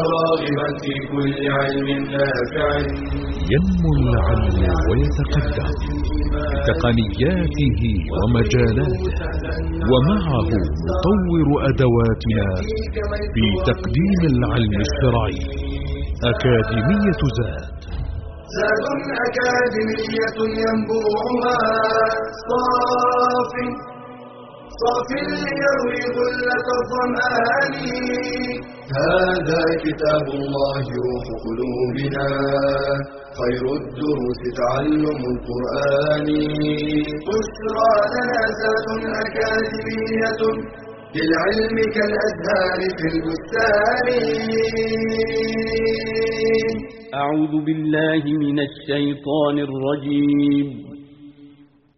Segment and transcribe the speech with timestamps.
[0.00, 2.68] راغبا في كل علم نافع.
[3.52, 5.72] ينمو العلم ويتقدم.
[6.52, 7.80] بتقنياته
[8.18, 9.04] ومجالاته.
[9.90, 10.50] ومعه
[10.88, 12.46] نطور أدواتنا
[13.34, 15.38] في تقديم العلم الشرعي.
[16.30, 17.66] أكاديمية زاد.
[18.56, 18.84] زاد
[19.26, 21.58] أكاديمية ينبوعها.
[22.48, 23.52] صاف
[24.82, 27.74] صاف ليروي غلة الظمآن
[28.98, 32.28] هذا كتاب الله روح قلوبنا
[33.38, 36.28] خير الدروس تعلم القرآن.
[37.26, 38.86] بشرى لنا زاد
[39.22, 40.40] أكاديمية
[41.16, 44.06] للعلم كالأزهار في البستان.
[47.14, 50.66] أعوذ بالله من الشيطان الرجيم.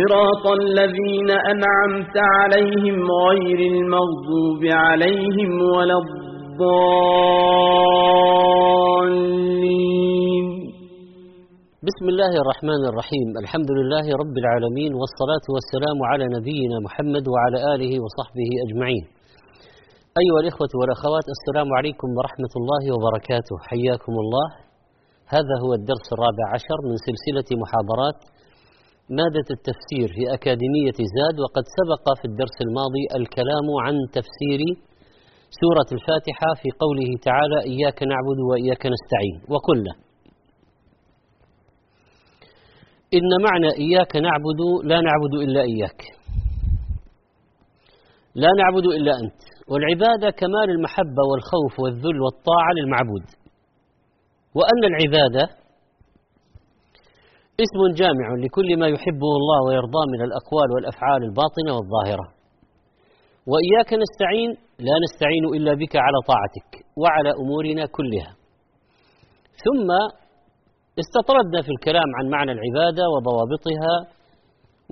[0.00, 2.96] صراط الذين أنعمت عليهم
[3.28, 6.66] غير المغضوب عليهم ولا الضالين.
[11.88, 13.28] بسم الله الرحمن الرحيم.
[13.42, 19.04] الحمد لله رب العالمين والصلاة والسلام على نبينا محمد وعلى آله وصحبه أجمعين.
[20.22, 23.54] أيها الإخوة والأخوات السلام عليكم ورحمة الله وبركاته.
[23.70, 24.46] حياكم الله.
[25.36, 28.20] هذا هو الدرس الرابع عشر من سلسلة محاضرات
[29.10, 34.60] مادة التفسير في أكاديمية زاد وقد سبق في الدرس الماضي الكلام عن تفسير
[35.60, 39.36] سورة الفاتحة في قوله تعالى إياك نعبد وإياك نستعين.
[39.52, 39.92] وقلنا
[43.14, 46.00] إن معنى إياك نعبد لا نعبد إلا إياك.
[48.34, 49.40] لا نعبد إلا أنت.
[49.68, 53.24] والعبادة كمال المحبة والخوف والذل والطاعة للمعبود.
[54.54, 55.61] وأن العبادة
[57.64, 62.26] اسم جامع لكل ما يحبه الله ويرضاه من الأقوال والأفعال الباطنة والظاهرة.
[63.50, 64.50] وإياك نستعين
[64.88, 66.68] لا نستعين إلا بك على طاعتك
[67.02, 68.32] وعلى أمورنا كلها.
[69.64, 69.88] ثم
[71.02, 73.94] استطردنا في الكلام عن معنى العبادة وضوابطها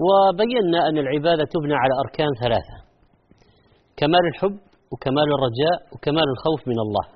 [0.07, 2.77] وبينا أن العبادة تبنى على أركان ثلاثة
[3.97, 4.57] كمال الحب
[4.93, 7.07] وكمال الرجاء وكمال الخوف من الله.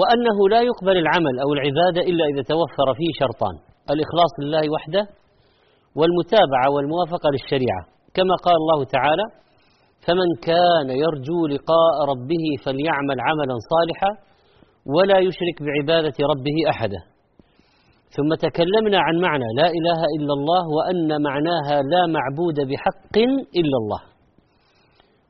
[0.00, 3.73] وأنه لا يقبل العمل أو العبادة إلا إذا توفر فيه شرطان.
[3.92, 5.04] الإخلاص لله وحده
[5.98, 7.82] والمتابعة والموافقة للشريعة.
[8.16, 9.26] كما قال الله تعالى
[10.06, 14.10] فمن كان يرجو لقاء ربه فليعمل عملا صالحا
[14.94, 17.00] ولا يشرك بعبادة ربه أحدا.
[18.16, 23.16] ثم تكلمنا عن معنى لا إله إلا الله وأن معناها لا معبود بحق
[23.60, 24.02] إلا الله.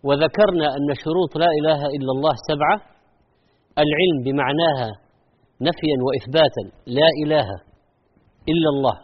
[0.04, 2.78] وذكرنا أن شروط لا إله إلا الله سبعة
[3.84, 4.90] العلم بمعناها
[5.60, 7.48] نفيا وإثباتا لا إله
[8.52, 8.96] إلا الله.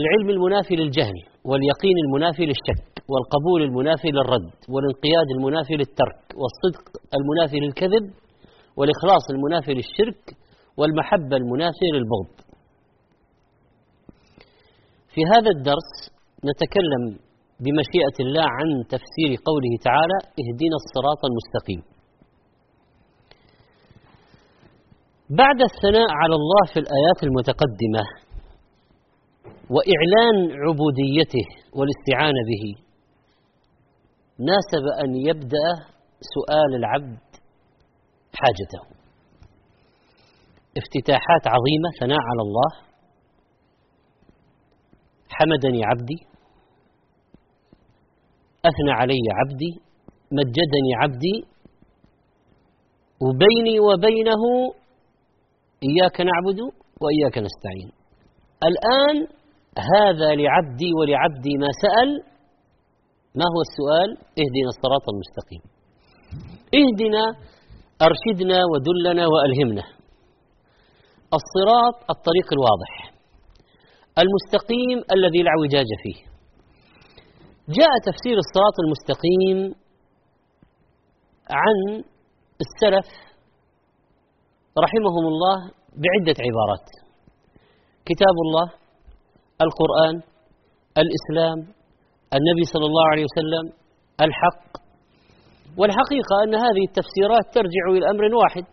[0.00, 6.84] العلم المنافي للجهل واليقين المنافي للشك والقبول المنافي للرد والانقياد المنافي للترك والصدق
[7.18, 8.04] المنافي للكذب
[8.76, 10.22] والإخلاص المنافي للشرك
[10.78, 12.32] والمحبة المنافية للبغض.
[15.14, 15.90] في هذا الدرس
[16.48, 17.02] نتكلم
[17.64, 21.80] بمشيئة الله عن تفسير قوله تعالى اهدنا الصراط المستقيم
[25.30, 28.04] بعد الثناء على الله في الآيات المتقدمة
[29.70, 32.82] وإعلان عبوديته والاستعانة به
[34.38, 35.68] ناسب أن يبدأ
[36.34, 37.18] سؤال العبد
[38.34, 38.82] حاجته.
[40.76, 42.70] افتتاحات عظيمة ثناء على الله.
[45.28, 46.18] حمدني عبدي.
[48.64, 49.80] أثنى علي عبدي.
[50.32, 51.44] مجدني عبدي.
[53.22, 54.42] وبيني وبينه
[55.88, 56.60] إياك نعبد
[57.02, 57.90] وإياك نستعين.
[58.70, 59.16] الآن
[59.94, 62.10] هذا لعبدي ولعبدي ما سأل
[63.34, 64.10] ما هو السؤال؟
[64.42, 65.62] اهدنا الصراط المستقيم.
[66.80, 67.24] اهدنا
[68.06, 69.84] أرشدنا ودلنا وألهمنا.
[71.38, 72.92] الصراط الطريق الواضح.
[74.22, 76.18] المستقيم الذي لا اعوجاج فيه.
[77.78, 79.58] جاء تفسير الصراط المستقيم
[81.50, 82.04] عن
[82.64, 83.29] السلف
[84.78, 85.56] رحمهم الله
[86.06, 86.86] بعدة عبارات.
[88.08, 88.66] كتاب الله
[89.66, 90.14] القرآن
[91.02, 91.58] الإسلام
[92.38, 93.64] النبي صلى الله عليه وسلم
[94.26, 94.70] الحق.
[95.78, 98.66] والحقيقة أن هذه التفسيرات ترجع إلى أمر واحد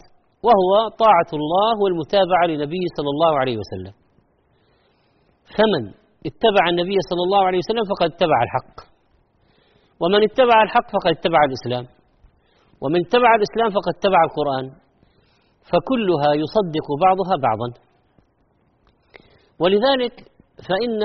[0.46, 0.72] وهو
[1.04, 3.94] طاعة الله والمتابعة لنبيه صلى الله عليه وسلم.
[5.56, 5.84] فمن
[6.30, 8.76] اتبع النبي صلى الله عليه وسلم فقد اتبع الحق.
[10.02, 11.86] ومن اتبع الحق فقد اتبع الإسلام.
[12.82, 14.66] ومن اتبع الإسلام فقد اتبع القرآن.
[15.72, 17.70] فكلها يصدق بعضها بعضا.
[19.62, 20.16] ولذلك
[20.68, 21.02] فإن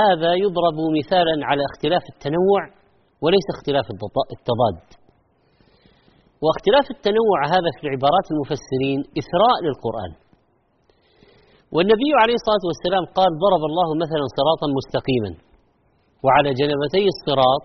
[0.00, 2.60] هذا يضرب مثالا على اختلاف التنوع
[3.22, 3.86] وليس اختلاف
[4.36, 4.86] التضاد.
[6.44, 10.12] واختلاف التنوع هذا في عبارات المفسرين إثراء للقرآن.
[11.74, 15.32] والنبي عليه الصلاة والسلام قال ضرب الله مثلا صراطا مستقيما.
[16.24, 17.64] وعلى جنبتي الصراط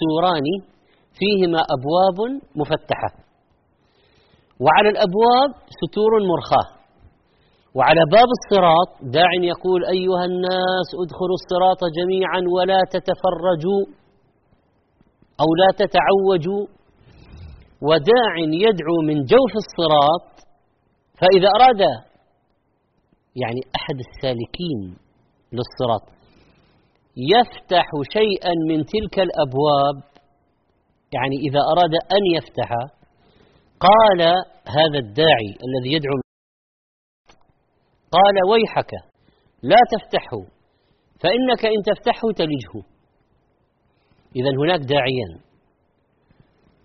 [0.00, 0.46] سوران
[1.18, 2.18] فيهما أبواب
[2.60, 3.10] مفتحة.
[4.64, 5.50] وعلى الأبواب
[5.80, 6.68] ستور مرخاة.
[7.76, 13.82] وعلى باب الصراط داع يقول أيها الناس ادخلوا الصراط جميعا ولا تتفرجوا
[15.42, 16.64] أو لا تتعوجوا.
[17.88, 18.32] وداع
[18.66, 20.26] يدعو من جوف الصراط
[21.20, 21.80] فإذا أراد
[23.42, 24.80] يعني أحد السالكين
[25.52, 26.04] للصراط
[27.16, 29.96] يفتح شيئا من تلك الأبواب
[31.12, 32.70] يعني إذا أراد أن يفتح
[33.86, 34.20] قال
[34.66, 36.20] هذا الداعي الذي يدعو
[38.16, 38.92] قال ويحك
[39.62, 40.42] لا تفتحه
[41.20, 42.86] فإنك إن تفتحه تلجه.
[44.36, 45.32] إذا هناك داعيان.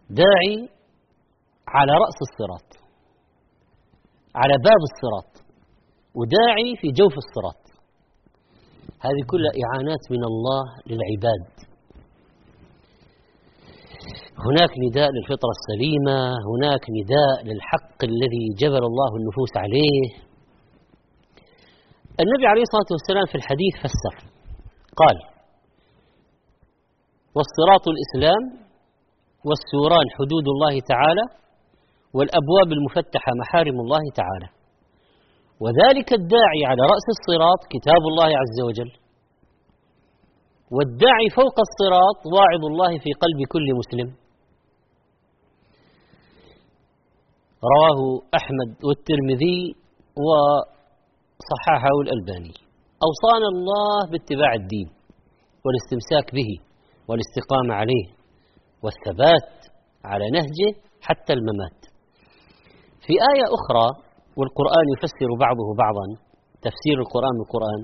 [0.09, 0.69] داعي
[1.67, 2.69] على رأس الصراط
[4.35, 5.31] على باب الصراط
[6.15, 7.63] وداعي في جوف الصراط.
[9.05, 11.76] هذه كلها إعانات من الله للعباد.
[14.45, 16.19] هناك نداء للفطرة السليمة
[16.51, 20.03] هناك نداء للحق الذي جبل الله النفوس عليه.
[22.23, 24.15] النبي عليه الصلاة والسلام في الحديث فسر
[25.01, 25.17] قال
[27.35, 28.43] والصراط الإسلام
[29.47, 31.25] والسوران حدود الله تعالى
[32.15, 34.47] والأبواب المفتحة محارم الله تعالى.
[35.63, 38.91] وذلك الداعي على رأس الصراط كتاب الله عز وجل.
[40.75, 44.26] والداعي فوق الصراط واعظ الله في قلب كل مسلم.
[47.63, 47.99] رواه
[48.39, 49.75] أحمد والترمذي
[50.27, 52.53] وصححه الألباني.
[53.07, 54.87] أوصانا الله باتباع الدين
[55.63, 56.51] والاستمساك به
[57.07, 58.07] والاستقامة عليه
[58.83, 59.51] والثبات
[60.05, 60.69] على نهجه
[61.01, 61.79] حتى الممات.
[63.05, 63.87] في آية أخرى
[64.37, 66.07] والقرآن يفسر بعضه بعضا
[66.65, 67.81] تفسير القرآن بالقرآن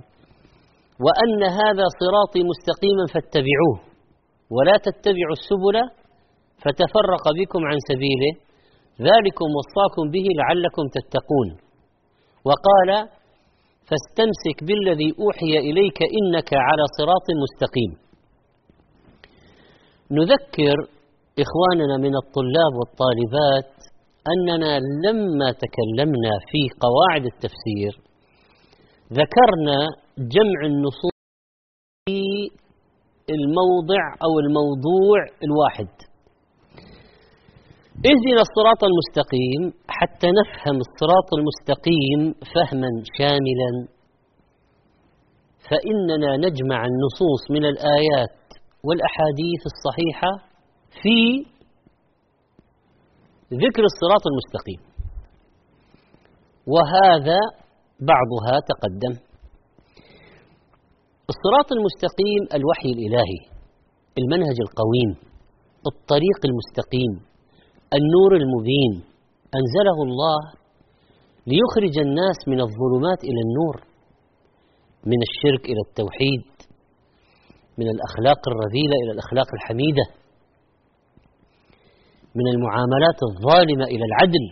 [1.06, 3.78] وأن هذا صراطي مستقيما فاتبعوه
[4.56, 5.78] ولا تتبعوا السبل
[6.64, 8.32] فتفرق بكم عن سبيله
[9.00, 11.50] ذلكم وصاكم به لعلكم تتقون.
[12.48, 12.90] وقال
[13.88, 17.92] فاستمسك بالذي أوحي إليك إنك على صراط مستقيم.
[20.12, 20.78] نذكر
[21.44, 23.74] إخواننا من الطلاب والطالبات
[24.34, 27.94] أننا لما تكلمنا في قواعد التفسير
[29.12, 29.78] ذكرنا
[30.18, 31.14] جمع النصوص
[32.10, 32.22] في
[33.30, 36.13] الموضع أو الموضوع الواحد.
[37.98, 39.62] اهدنا الصراط المستقيم
[39.98, 42.22] حتى نفهم الصراط المستقيم
[42.54, 43.72] فهما شاملا.
[45.70, 48.38] فإننا نجمع النصوص من الآيات
[48.88, 50.32] والأحاديث الصحيحة
[51.02, 51.18] في
[53.64, 54.82] ذكر الصراط المستقيم.
[56.74, 57.40] وهذا
[58.12, 59.14] بعضها تقدم.
[61.34, 63.40] الصراط المستقيم الوحي الإلهي
[64.20, 65.12] المنهج القويم
[65.92, 67.33] الطريق المستقيم
[67.98, 68.94] النور المبين.
[69.60, 70.40] أنزله الله
[71.52, 73.76] ليخرج الناس من الظلمات إلى النور
[75.12, 76.46] من الشرك إلى التوحيد
[77.80, 80.06] من الأخلاق الرذيلة إلى الأخلاق الحميدة
[82.36, 84.46] من المعاملات الظالمة إلى العدل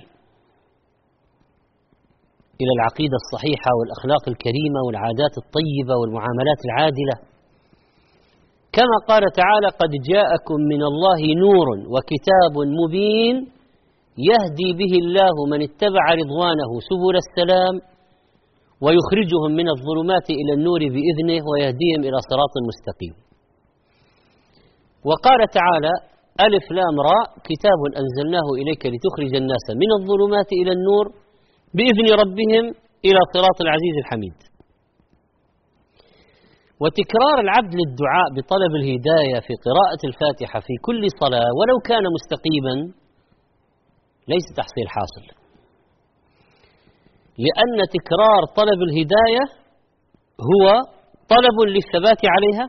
[2.61, 7.15] إلى العقيدة الصحيحة والأخلاق الكريمة والعادات الطيبة والمعاملات العادلة.
[8.77, 13.35] كما قال تعالى قد جاءكم من الله نور وكتاب مبين
[14.29, 17.75] يهدي به الله من اتبع رضوانه سبل السلام
[18.83, 23.13] ويخرجهم من الظلمات إلى النور بإذنه ويهديهم إلى صراط مستقيم.
[25.09, 25.93] وقال تعالى:
[26.47, 31.05] ألف لام راء كتاب أنزلناه إليك لتخرج الناس من الظلمات إلى النور
[31.77, 32.65] بإذن ربهم
[33.07, 34.37] إلى صراط العزيز الحميد.
[36.81, 42.75] وتكرار العبد للدعاء بطلب الهداية في قراءة الفاتحة في كل صلاة ولو كان مستقيما
[44.31, 45.25] ليس تحصيل حاصل.
[47.45, 49.43] لأن تكرار طلب الهداية
[50.49, 50.65] هو
[51.33, 52.65] طلب للثبات عليها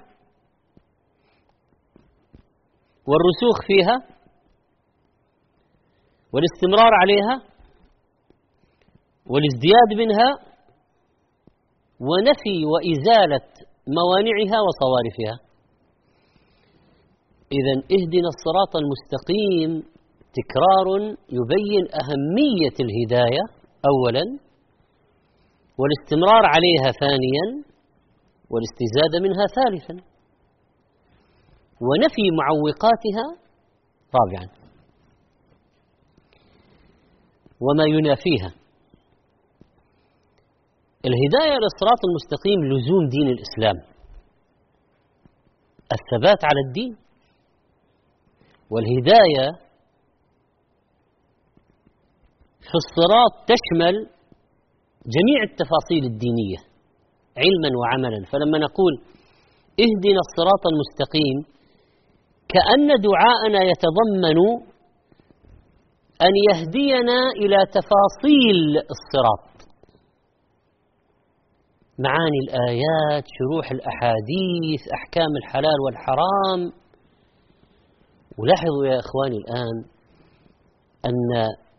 [3.08, 3.96] والرسوخ فيها
[6.32, 7.34] والاستمرار عليها
[9.26, 10.30] والازدياد منها
[12.08, 13.48] ونفي وإزالة
[13.86, 15.34] موانعها وصوارفها.
[17.58, 19.92] إذا اهدنا الصراط المستقيم.
[20.38, 20.88] تكرار
[21.38, 23.42] يبين أهمية الهداية
[23.90, 24.24] أولا
[25.78, 27.46] والاستمرار عليها ثانيا
[28.50, 29.94] والاستزادة منها ثالثا
[31.80, 33.26] ونفي معوقاتها
[34.14, 34.48] رابعا.
[37.60, 38.61] وما ينافيها.
[41.08, 43.78] الهداية للصراط المستقيم لزوم دين الإسلام.
[45.96, 46.92] الثبات على الدين.
[48.72, 49.46] والهداية
[52.68, 53.96] في الصراط تشمل
[55.14, 56.60] جميع التفاصيل الدينية
[57.42, 58.20] علما وعملا.
[58.32, 58.94] فلما نقول
[59.84, 61.38] اهدنا الصراط المستقيم
[62.52, 64.38] كأن دعاءنا يتضمن
[66.26, 68.58] أن يهدينا إلى تفاصيل
[68.94, 69.51] الصراط.
[71.98, 76.72] معاني الآيات شروح الأحاديث أحكام الحلال والحرام.
[78.38, 79.84] ولاحظوا يا إخواني الآن
[81.06, 81.32] أن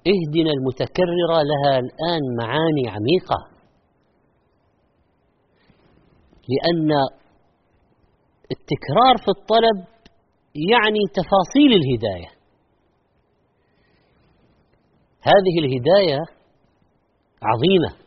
[0.08, 3.54] اهدنا المتكررة لها الآن معاني عميقة.
[6.50, 6.92] لأن
[8.52, 9.86] التكرار في الطلب
[10.72, 12.30] يعني تفاصيل الهداية.
[15.22, 16.20] هذه الهداية
[17.44, 18.03] عظيمة.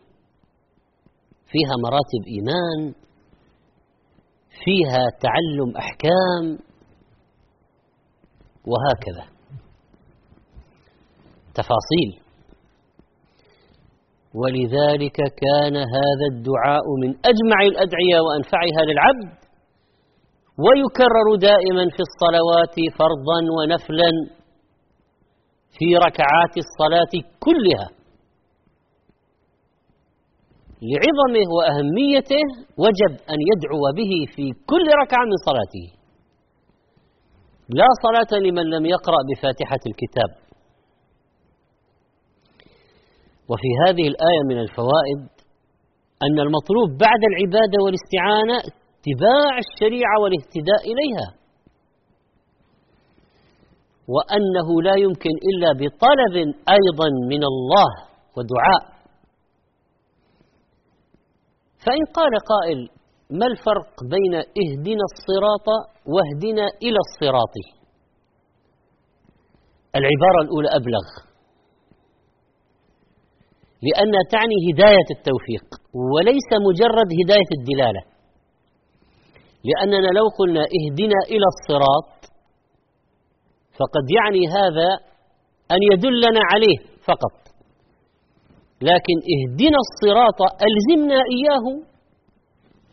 [1.51, 2.95] فيها مراتب إيمان
[4.65, 6.59] فيها تعلم أحكام
[8.71, 9.25] وهكذا.
[11.55, 12.27] تفاصيل.
[14.35, 19.47] ولذلك كان هذا الدعاء من أجمع الأدعية وأنفعها للعبد
[20.65, 24.11] ويكرر دائما في الصلوات فرضا ونفلا
[25.79, 27.96] في ركعات الصلاة كلها.
[30.83, 32.45] لعظمه وأهميته
[32.83, 35.87] وجب أن يدعو به في كل ركعة من صلاته.
[37.69, 40.31] لا صلاة لمن لم يقرأ بفاتحة الكتاب.
[43.51, 45.21] وفي هذه الآية من الفوائد
[46.23, 51.29] أن المطلوب بعد العبادة والاستعانة اتباع الشريعة والاهتداء إليها.
[54.09, 56.35] وأنه لا يمكن إلا بطلب
[56.77, 57.91] أيضا من الله
[58.37, 58.96] ودعاء.
[61.87, 62.89] فإن قال قائل
[63.31, 65.67] ما الفرق بين اهدنا الصراط
[66.15, 67.55] واهدنا إلى الصراط؟
[69.99, 71.07] العبارة الأولى أبلغ.
[73.83, 75.67] لأنها تعني هداية التوفيق
[76.13, 78.03] وليس مجرد هداية الدلالة.
[79.69, 82.17] لأننا لو قلنا اهدنا إلى الصراط
[83.79, 84.89] فقد يعني هذا
[85.71, 87.46] أن يدلنا عليه فقط.
[88.81, 91.67] لكن اهدنا الصراط ألزمنا إياه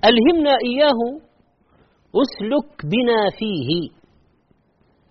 [0.09, 0.99] ألهمنا إياه
[2.21, 3.69] أسلك بنا فيه.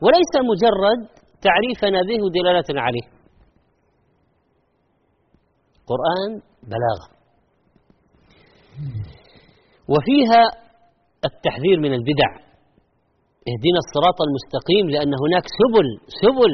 [0.03, 1.01] وليس مجرد
[1.47, 3.07] تعريفنا به دلالة عليه.
[5.91, 7.09] قرآن بلاغة.
[9.89, 10.43] وفيها
[11.25, 12.31] التحذير من البدع.
[13.51, 15.87] اهدنا الصراط المستقيم لأن هناك سبل
[16.23, 16.53] سبل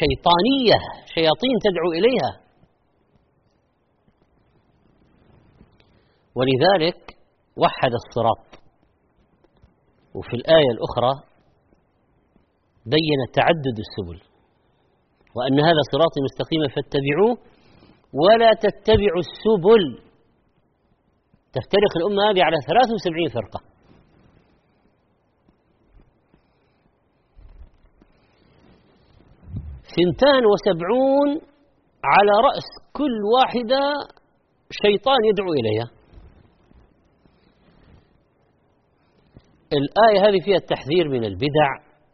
[0.00, 0.78] شيطانية
[1.14, 2.45] شياطين تدعو إليها.
[6.36, 7.16] ولذلك
[7.56, 8.46] وحد الصراط.
[10.14, 11.12] وفي الآية الأخرى
[12.86, 14.18] بين تعدد السبل
[15.36, 17.34] وأن هذا صراطي مستقيما فاتبعوه
[18.12, 19.84] ولا تتبعوا السبل.
[21.52, 23.60] تفترق الأمة هذه على 73 فرقة.
[29.96, 31.28] ثنتان وسبعون
[32.04, 33.80] على رأس كل واحدة
[34.70, 35.95] شيطان يدعو إليها.
[39.72, 41.68] الآية هذه فيها التحذير من البدع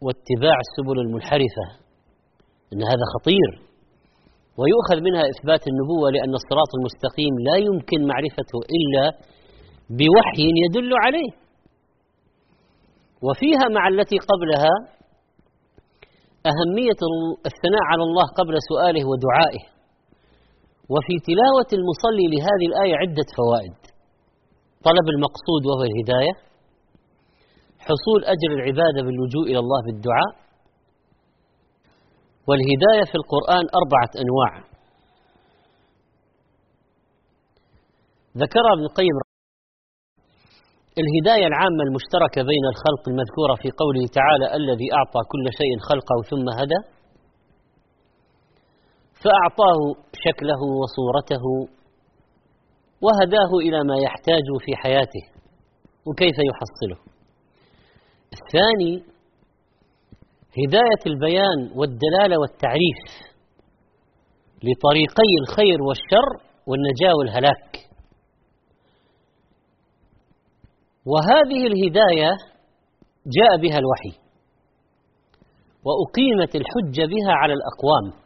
[0.04, 1.66] واتباع السبل المنحرفة
[2.72, 3.50] إن هذا خطير.
[4.58, 9.04] ويؤخذ منها إثبات النبوة لأن الصراط المستقيم لا يمكن معرفته إلا
[9.98, 11.32] بوحي يدل عليه.
[13.26, 14.74] وفيها مع التي قبلها
[16.50, 17.00] أهمية
[17.50, 19.64] الثناء على الله قبل سؤاله ودعائه.
[20.92, 23.78] وفي تلاوة المصلي لهذه الآية عدة فوائد.
[24.88, 26.51] طلب المقصود وهو الهداية.
[27.88, 30.32] حصول أجر العبادة باللجوء إلى الله بالدعاء
[32.48, 34.52] والهداية في القرآن أربعة أنواع.
[38.42, 39.16] ذكرها ابن القيم.
[41.02, 46.46] الهداية العامة المشتركة بين الخلق المذكورة في قوله تعالى الذي أعطى كل شيء خلقه ثم
[46.60, 46.80] هدى
[49.22, 49.80] فأعطاه
[50.24, 51.44] شكله وصورته
[53.04, 55.24] وهداه إلى ما يحتاج في حياته.
[56.06, 57.11] وكيف يحصله؟
[58.32, 58.94] الثاني
[60.60, 63.02] هداية البيان والدلالة والتعريف
[64.66, 66.30] لطريقي الخير والشر
[66.66, 67.70] والنجاة والهلاك.
[71.06, 72.30] وهذه الهداية
[73.36, 74.14] جاء بها الوحي
[75.86, 78.22] وأقيمت الحجة بها على الأقوام.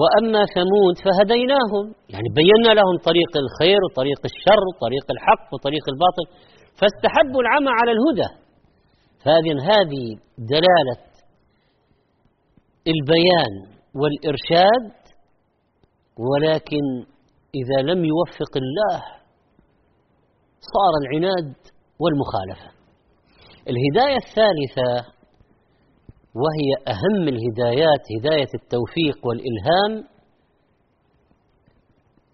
[0.00, 6.26] وأما ثمود فهديناهم يعني بينا لهم طريق الخير وطريق الشر وطريق الحق وطريق الباطل.
[6.80, 8.30] فاستحبوا العمى على الهدى.
[9.24, 10.04] فهذه هذه
[10.38, 11.06] دلالة
[12.86, 14.92] البيان والإرشاد
[16.18, 16.84] ولكن
[17.54, 19.02] إذا لم يوفق الله
[20.60, 21.54] صار العناد
[22.00, 22.76] والمخالفة.
[23.70, 25.16] الهداية الثالثة
[26.42, 30.08] وهي أهم الهدايات هداية التوفيق والإلهام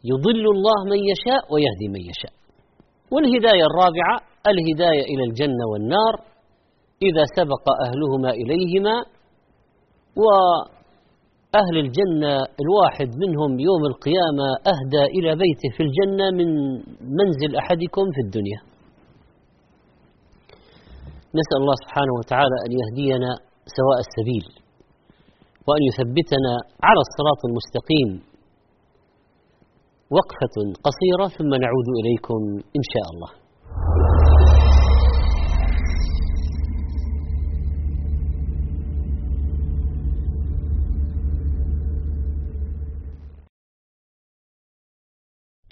[0.04, 2.32] يضل الله من يشاء ويهدي من يشاء.
[3.12, 6.14] والهداية الرابعة الهداية إلى الجنة والنار
[7.02, 8.96] إذا سبق أهلهما إليهما
[10.22, 16.48] وأهل الجنة الواحد منهم يوم القيامة أهدى إلى بيته في الجنة من
[17.18, 18.60] منزل أحدكم في الدنيا.
[21.38, 23.30] نسأل الله سبحانه وتعالى أن يهدينا
[23.78, 24.46] سواء السبيل
[25.66, 28.10] وأن يثبتنا على الصراط المستقيم.
[30.16, 30.56] وقفة
[30.86, 32.40] قصيرة ثم نعود إليكم
[32.78, 33.41] إن شاء الله.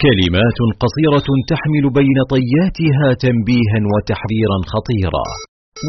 [0.05, 5.25] كلمات قصيرة تحمل بين طياتها تنبيها وتحذيرا خطيرا.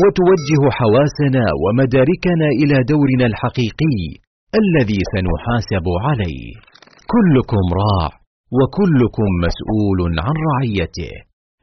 [0.00, 3.98] وتوجه حواسنا ومداركنا إلى دورنا الحقيقي
[4.62, 6.46] الذي سنحاسب عليه.
[7.14, 8.10] كلكم راع
[8.58, 11.14] وكلكم مسؤول عن رعيته.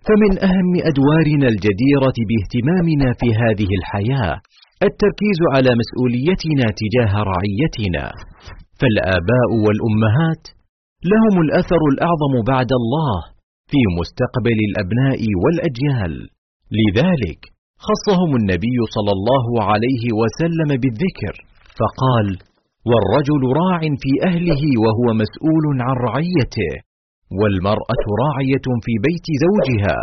[0.08, 4.36] فمن أهم أدوارنا الجديرة باهتمامنا في هذه الحياة
[4.90, 8.06] التركيز على مسؤوليتنا تجاه رعيتنا.
[8.80, 10.44] فالآباء والأمهات
[11.04, 13.16] لهم الأثر الأعظم بعد الله
[13.72, 16.14] في مستقبل الأبناء والأجيال.
[16.80, 17.42] لذلك
[17.88, 21.36] خصهم النبي صلى الله عليه وسلم بالذكر
[21.80, 22.28] فقال
[22.90, 26.74] والرجل راع في أهله وهو مسؤول عن رعيته
[27.40, 29.98] والمرأة راعية في بيت زوجها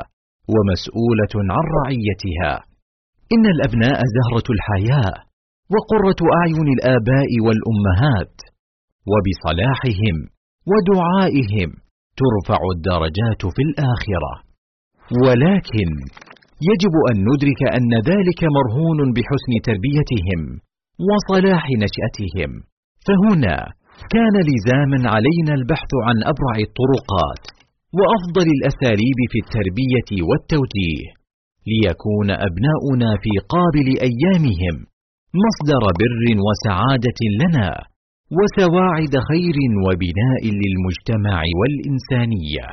[0.55, 2.53] ومسؤولة عن رعيتها.
[3.35, 5.15] إن الأبناء زهرة الحياة
[5.75, 8.37] وقرة أعين الآباء والأمهات
[9.11, 10.17] وبصلاحهم
[10.73, 11.71] ودعائهم
[12.21, 14.33] ترفع الدرجات في الآخرة.
[15.25, 15.89] ولكن
[16.71, 20.41] يجب أن ندرك أن ذلك مرهون بحسن تربيتهم
[21.09, 22.51] وصلاح نشأتهم.
[23.07, 23.57] فهنا
[24.15, 27.43] كان لزاما علينا البحث عن أبرع الطرقات
[27.99, 31.07] وأفضل الأساليب في التربية والتوجيه
[31.73, 34.77] ليكون أبناؤنا في قابل أيامهم
[35.45, 37.69] مصدر بر وسعادة لنا
[38.35, 42.67] وسواعد خير وبناء للمجتمع والإنسانية.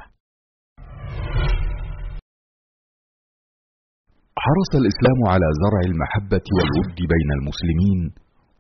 [4.44, 8.00] حرص الإسلام على زرع المحبة والود بين المسلمين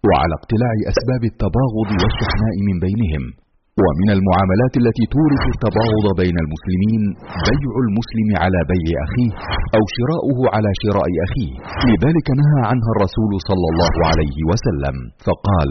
[0.08, 3.23] وعلى اقتلاع أسباب التباغض والشحناء من بينهم.
[3.81, 7.03] ومن المعاملات التي تورث التباغض بين المسلمين
[7.49, 9.31] بيع المسلم على بيع أخيه
[9.77, 11.53] أو شراؤه على شراء أخيه.
[11.89, 15.69] لذلك نهى عنها الرسول صلى الله عليه وسلم فقال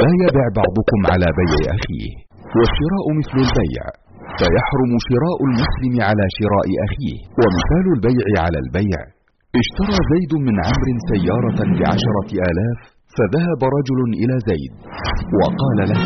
[0.00, 2.10] لا يبع بعضكم على بيع أخيه
[2.56, 3.84] والشراء مثل البيع.
[4.38, 7.16] فيحرم شراء المسلم على شراء أخيه.
[7.40, 8.98] ومثال البيع على البيع
[9.62, 12.78] اشترى زيد من عمرو سيارة بعشرة آلاف
[13.18, 14.72] فذهب رجل إلى زيد
[15.38, 16.00] وقال له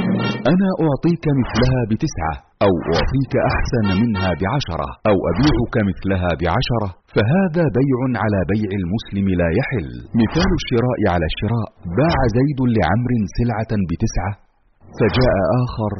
[0.52, 2.34] أنا أعطيك مثلها بتسعة
[2.66, 9.48] أو أعطيك أحسن منها بعشرة أو أبيعك مثلها بعشرة فهذا بيع على بيع المسلم لا
[9.60, 9.88] يحل.
[10.22, 14.32] مثال الشراء على الشراء باع زيد لعمر سلعة بتسعة
[14.98, 15.92] فجاء آخر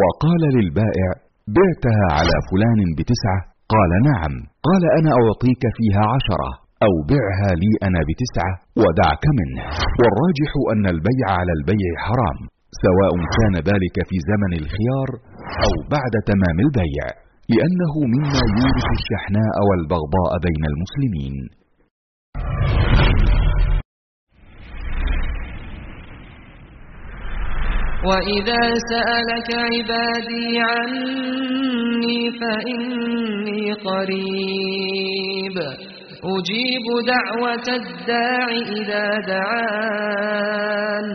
[0.00, 1.08] وقال للبائع
[1.56, 3.40] بعتها على فلان بتسعة
[3.74, 4.34] قال نعم
[4.68, 6.50] قال أنا أعطيك فيها عشرة.
[6.84, 9.62] أو بعها لي أنا بتسعة ودعك منه
[10.00, 12.38] والراجح أن البيع على البيع حرام
[12.84, 15.08] سواء كان ذلك في زمن الخيار
[15.66, 17.06] أو بعد تمام البيع
[17.52, 21.36] لأنه مما يورث الشحناء والبغضاء بين المسلمين.
[28.08, 35.56] وإذا سألك عبادي عني فإني قريب.
[36.24, 38.48] أجيب دعوة الداع
[38.80, 41.06] إذا دعان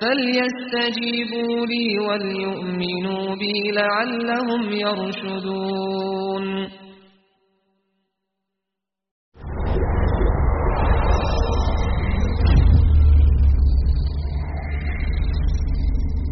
[0.00, 6.44] فليستجيبوا لي وليؤمنوا بي لعلهم يرشدون.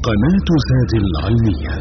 [0.06, 1.74] قناة ساد العلمية.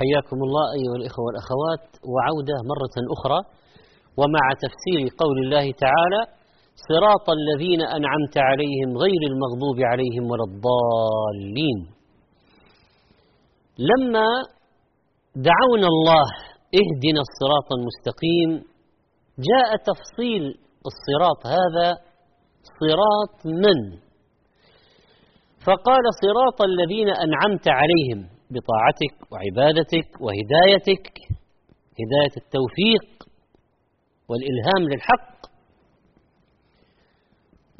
[0.00, 3.40] حياكم الله أيها الإخوة والأخوات وعودة مرة أخرى
[4.20, 6.20] ومع تفسير قول الله تعالى
[6.88, 11.78] صراط الذين أنعمت عليهم غير المغضوب عليهم ولا الضالين.
[13.90, 14.28] لما
[15.50, 16.26] دعونا الله
[16.80, 18.50] اهدنا الصراط المستقيم
[19.50, 20.42] جاء تفصيل
[20.90, 21.88] الصراط هذا
[22.80, 23.78] صراط من؟
[25.66, 28.39] فقال صراط الذين أنعمت عليهم.
[28.54, 31.06] بطاعتك وعبادتك وهدايتك
[32.00, 33.06] هداية التوفيق
[34.28, 35.30] والإلهام للحق.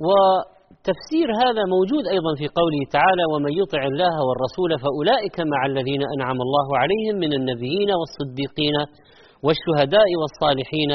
[0.06, 6.38] وتفسير هذا موجود أيضا في قوله تعالى ومن يطع الله والرسول فأولئك مع الذين أنعم
[6.46, 8.76] الله عليهم من النبيين والصديقين
[9.44, 10.92] والشهداء والصالحين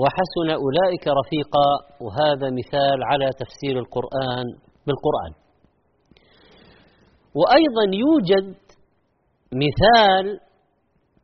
[0.00, 1.68] وحسن أولئك رفيقا
[2.04, 4.46] وهذا مثال على تفسير القرآن
[4.86, 5.32] بالقرآن.
[7.40, 8.46] وأيضا يوجد
[9.52, 10.40] مثال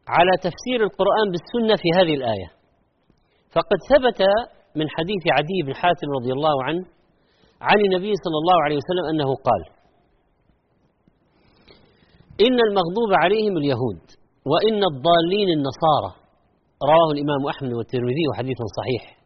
[0.09, 2.49] على تفسير القرآن بالسنة في هذه الآية.
[3.55, 4.21] فقد ثبت
[4.77, 6.85] من حديث عدي بن حاتم رضي الله عنه
[7.61, 9.63] عن النبي صلى الله عليه وسلم أنه قال
[12.47, 14.03] إن المغضوب عليهم اليهود
[14.53, 16.13] وإن الضالين النصارى.
[16.91, 19.19] رواه الإمام أحمد والترمذي وحديث صحيح.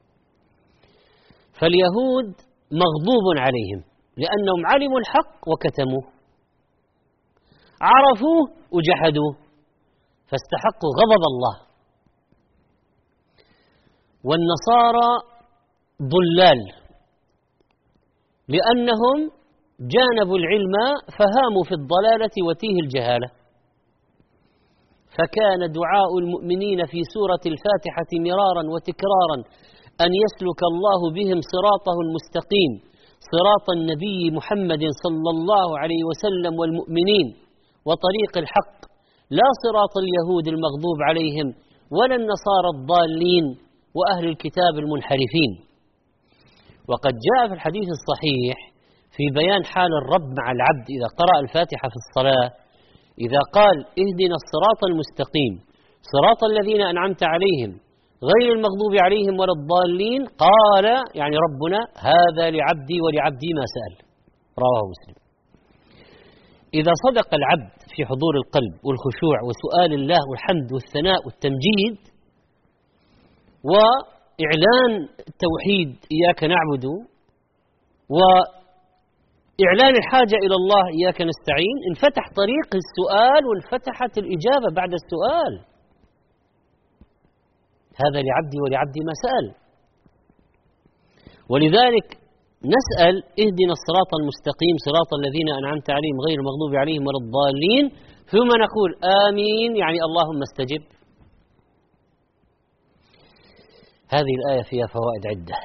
[1.61, 2.29] فاليهود
[2.83, 3.81] مغضوب عليهم
[4.17, 6.18] لأنهم علموا الحق وكتموه.
[7.81, 8.43] عرفوه
[8.75, 9.33] وجحدوه.
[10.31, 11.57] فاستحقوا غضب الله.
[14.25, 15.11] والنصارى
[16.03, 16.61] ضلال.
[18.49, 19.19] لأنهم
[19.81, 20.75] جانبوا العلم
[21.19, 23.29] فهاموا في الضلالة وتيه الجهالة.
[25.17, 29.39] فكان دعاء المؤمنين في سورة الفاتحة مرارا وتكرارا
[30.05, 32.73] أن يسلك الله بهم صراطه المستقيم
[33.33, 37.48] صراط النبي محمد صلى الله عليه وسلم والمؤمنين.
[37.87, 38.79] وطريق الحق.
[39.31, 41.49] لا صراط اليهود المغضوب عليهم
[41.97, 43.47] ولا النصارى الضالين
[43.99, 45.53] وأهل الكتاب المنحرفين.
[46.91, 48.57] وقد جاء في الحديث الصحيح
[49.17, 52.49] في بيان حال الرب مع العبد إذا قرأ الفاتحة في الصلاة
[53.27, 55.55] إذا قال اهدنا الصراط المستقيم
[56.15, 57.71] صراط الذين أنعمت عليهم
[58.31, 60.23] غير المغضوب عليهم ولا الضالين.
[60.47, 60.87] قال
[61.21, 63.95] يعني ربنا هذا لعبدي ولعبدي ما سأل.
[64.65, 65.28] رواه مسلم.
[66.75, 71.99] إذا صدق العبد في حضور القلب والخشوع وسؤال الله والحمد والثناء والتمجيد
[73.71, 74.93] وإعلان
[75.29, 76.85] التوحيد إياك نعبد
[78.15, 85.53] وإعلان الحاجة إلى الله إياك نستعين انفتح طريق السؤال وانفتحت الإجابة بعد السؤال.
[88.03, 89.47] هذا لعبدي ولعبدي ما سأل.
[91.51, 92.18] ولذلك
[92.65, 97.85] نسأل اهدنا الصراط المستقيم صراط الذين أنعمت عليهم غير المغضوب عليهم ولا الضالين.
[98.33, 98.91] ثم نقول
[99.29, 100.83] آمين يعني اللهم استجب.
[104.15, 105.59] هذه الآية فيها فوائد عدة.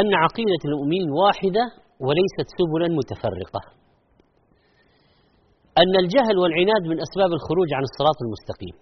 [0.00, 1.64] أن عقيدة المؤمنين واحدة
[2.06, 3.60] وليست سبلا متفرقة.
[5.82, 8.76] أن الجهل والعناد من أسباب الخروج عن الصراط المستقيم.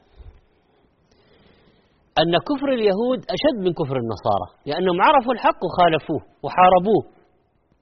[2.20, 7.02] أن كفر اليهود أشد من كفر النصارى لأنهم عرفوا الحق وخالفوه وحاربوه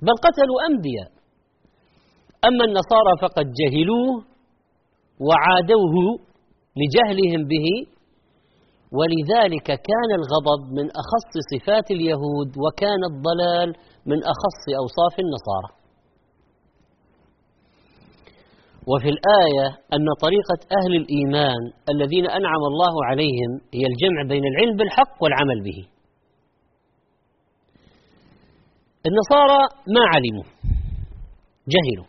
[0.07, 1.11] بل قتلوا أنبياء.
[2.49, 4.13] أما النصارى فقد جهلوه
[5.27, 5.95] وعادوه
[6.81, 7.67] لجهلهم به
[8.99, 13.69] ولذلك كان الغضب من أخص صفات اليهود وكان الضلال
[14.07, 15.82] من أخص أوصاف النصارى.
[18.87, 25.23] وفي الآية أن طريقة أهل الإيمان الذين أنعم الله عليهم هي الجمع بين العلم بالحق
[25.23, 25.89] والعمل به.
[29.07, 30.45] النصارى ما علموا
[31.69, 32.09] جهلوا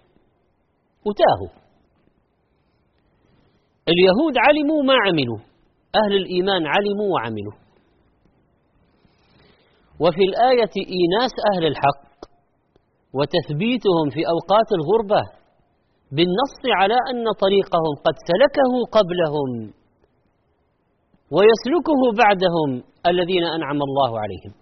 [1.06, 1.64] وتاهوا.
[3.88, 5.40] اليهود علموا ما عملوا،
[5.96, 7.58] أهل الإيمان علموا وعملوا.
[10.00, 12.14] وفي الآية إيناس أهل الحق
[13.14, 15.43] وتثبيتهم في أوقات الغربة
[16.16, 19.50] بالنص على أن طريقهم قد سلكه قبلهم
[21.36, 22.70] ويسلكه بعدهم
[23.12, 24.54] الذين أنعم الله عليهم.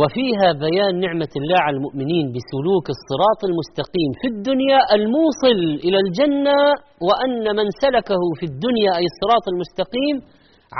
[0.00, 6.58] وفيها بيان نعمة الله على المؤمنين بسلوك الصراط المستقيم في الدنيا الموصل إلى الجنة
[7.08, 10.16] وأن من سلكه في الدنيا أي الصراط المستقيم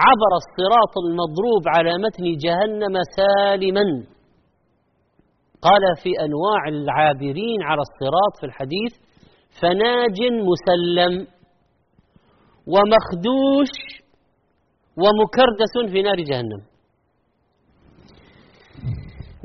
[0.04, 3.86] عبر الصراط المضروب على متن جهنم سالما.
[5.66, 8.92] قال في أنواع العابرين على الصراط في الحديث
[9.60, 10.18] فناج
[10.50, 11.12] مسلم
[12.72, 13.72] ومخدوش
[15.02, 16.62] ومكردس في نار جهنم.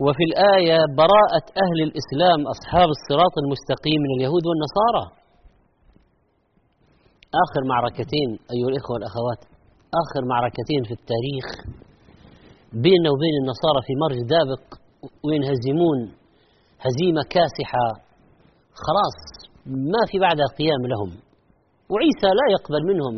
[0.04, 5.06] وفي الآية براءة أهل الإسلام أصحاب الصراط المستقيم من اليهود والنصارى.
[7.44, 9.42] آخر معركتين أيها الإخوة والأخوات
[10.04, 11.48] آخر معركتين في التاريخ
[12.84, 14.85] بيننا وبين النصارى في مرج دابق.
[15.26, 16.00] وينهزمون.
[16.86, 17.88] هزيمة كاسحة.
[18.86, 19.18] خلاص
[19.66, 21.12] ما في بعدها قيام لهم.
[21.92, 23.16] وعيسى لا يقبل منهم.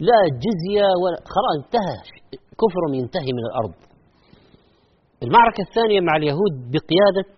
[0.00, 1.98] لا جزية ولا خلاص انتهى.
[2.60, 3.74] كفرهم ينتهي من الأرض.
[5.22, 7.30] المعركة الثانية مع اليهود بقيادة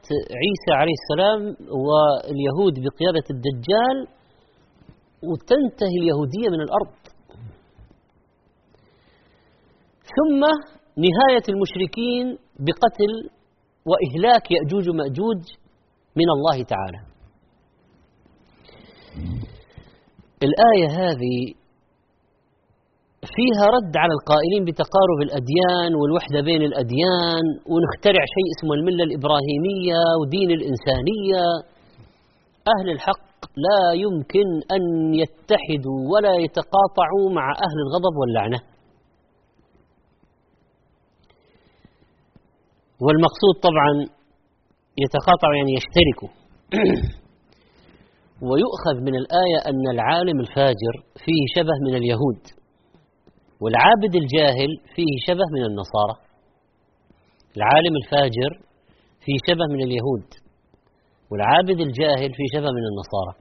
[0.43, 1.41] عيسى عليه السلام
[1.85, 3.97] واليهود بقيادة الدجال
[5.29, 6.95] وتنتهي اليهودية من الأرض.
[10.17, 10.41] ثم
[11.07, 12.27] نهاية المشركين
[12.67, 13.13] بقتل
[13.89, 15.41] وإهلاك يأجوج ومأجوج
[16.17, 17.01] من الله تعالى.
[20.43, 21.55] الآية هذه
[23.37, 30.51] فيها رد على القائلين بتقارب الأديان والوحدة بين الأديان ونخترع شيء اسمه الملة الإبراهيمية ودين
[30.59, 31.45] الإنسانية.
[32.75, 33.31] أهل الحق
[33.67, 38.59] لا يمكن أن يتحدوا ولا يتقاطعوا مع أهل الغضب واللعنة.
[43.05, 43.91] والمقصود طبعا
[45.05, 46.31] يتقاطعوا يعني يشتركوا.
[48.49, 52.43] ويؤخذ من الآية أن العالم الفاجر فيه شبه من اليهود
[53.63, 56.17] والعابد الجاهل فيه شبه من النصارى.
[57.57, 58.51] العالم الفاجر
[59.25, 60.29] فيه شبه من اليهود
[61.31, 63.35] والعابد الجاهل فيه شبه من النصارى.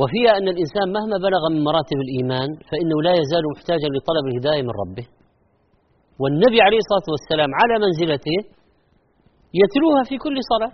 [0.00, 4.74] وفيها أن الإنسان مهما بلغ من مراتب الإيمان فإنه لا يزال محتاجا لطلب الهداية من
[4.82, 5.06] ربه.
[6.20, 8.38] والنبي عليه الصلاة والسلام على منزلته
[9.60, 10.72] يتلوها في كل صلاة.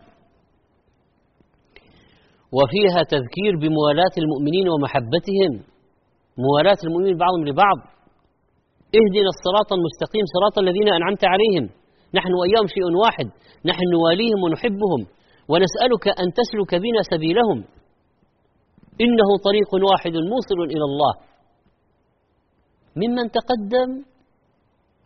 [2.57, 5.53] وفيها تذكير بموالاة المؤمنين ومحبتهم.
[6.45, 7.79] موالاة المؤمنين بعضهم لبعض.
[8.99, 11.65] اهدنا الصراط المستقيم صراط الذين أنعمت عليهم.
[12.15, 13.27] نحن وإياهم شيء واحد.
[13.71, 15.01] نحن نواليهم ونحبهم.
[15.51, 17.59] ونسألك أن تسلك بنا سبيلهم.
[19.05, 21.15] إنه طريق واحد موصل إلى الله.
[22.97, 23.91] ممن تقدم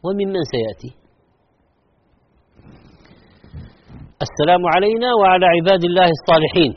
[0.04, 0.90] وممن سيأتي.
[4.26, 6.72] السلام علينا وعلى عباد الله الصالحين.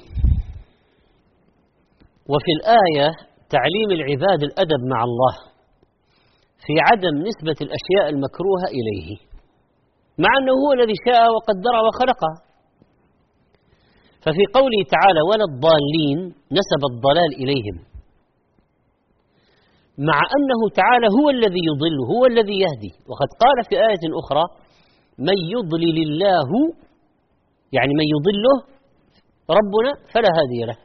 [2.31, 3.07] وفي الآية
[3.55, 5.35] تعليم العباد الأدب مع الله
[6.65, 9.17] في عدم نسبة الأشياء المكروهة إليه
[10.23, 12.33] مع أنه هو الذي شاء وقدر وخلقه
[14.23, 16.19] ففي قوله تعالى ولا الضالين
[16.57, 17.88] نسب الضلال إليهم.
[20.07, 22.91] مع أنه تعالى هو الذي يضل هو الذي يهدي.
[23.09, 24.45] وقد قال في آية أخرى
[25.27, 26.49] من يضلل الله
[27.77, 28.55] يعني من يضله
[29.59, 30.77] ربنا فلا هادي له.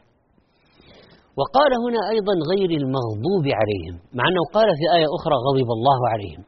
[1.38, 6.44] وقال هنا أيضا غير المغضوب عليهم مع أنه قال في آية أخرى غضب الله عليهم.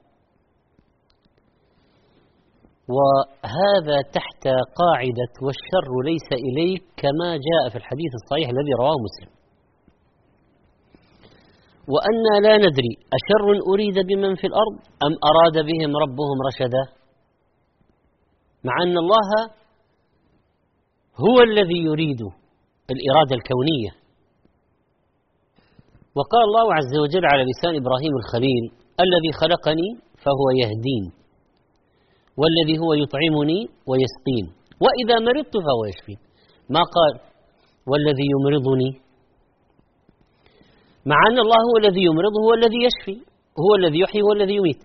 [2.96, 4.44] وهذا تحت
[4.80, 9.35] قاعدة والشر ليس إليك كما جاء في الحديث الصحيح الذي رواه مسلم.
[11.92, 16.84] وأنا لا ندري أشر أريد بمن في الأرض أم أراد بهم ربهم رشدا؟
[18.64, 19.28] مع أن الله
[21.24, 22.20] هو الذي يريد
[22.94, 23.90] الإرادة الكونية.
[26.16, 28.64] وقال الله عز وجل على لسان إبراهيم الخليل
[29.04, 29.88] الذي خلقني
[30.24, 31.04] فهو يهدين
[32.40, 34.46] والذي هو يطعمني ويسقين
[34.84, 36.18] وإذا مرضت فهو يشفين.
[36.70, 37.14] ما قال؟
[37.90, 39.05] والذي يمرضني
[41.10, 43.16] مع أن الله هو الذي يمرض هو الذي يشفي
[43.64, 44.80] هو الذي يحيي هو الذي يميت.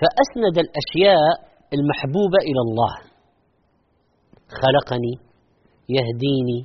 [0.00, 1.32] فأسند الأشياء
[1.76, 2.94] المحبوبة إلى الله.
[4.60, 5.14] خلقني
[5.96, 6.60] يهديني